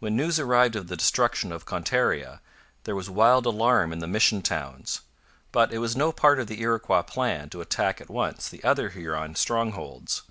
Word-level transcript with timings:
When 0.00 0.14
news 0.14 0.38
arrived 0.38 0.76
of 0.76 0.88
the 0.88 0.98
destruction 0.98 1.50
of 1.50 1.64
Contarea, 1.64 2.42
there 2.84 2.94
was 2.94 3.08
wild 3.08 3.46
alarm 3.46 3.90
in 3.90 4.00
the 4.00 4.06
mission 4.06 4.42
towns. 4.42 5.00
But 5.50 5.72
it 5.72 5.78
was 5.78 5.96
no 5.96 6.12
part 6.12 6.38
of 6.38 6.46
the 6.46 6.60
Iroquois 6.60 7.00
plan 7.04 7.48
to 7.48 7.62
attack 7.62 7.98
at 8.02 8.10
once 8.10 8.50
the 8.50 8.62
other 8.62 8.90
Huron 8.90 9.34
strongholds. 9.34 10.24